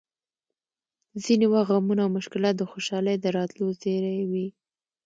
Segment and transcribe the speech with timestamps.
[1.23, 4.47] ځینې وخت غمونه او مشکلات د خوشحالۍ د راتلو زېری وي!